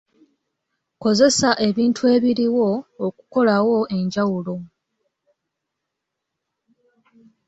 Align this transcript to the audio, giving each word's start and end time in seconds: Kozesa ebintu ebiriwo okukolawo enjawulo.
Kozesa 1.01 1.49
ebintu 1.67 2.01
ebiriwo 2.15 2.69
okukolawo 3.05 3.77
enjawulo. 3.97 4.55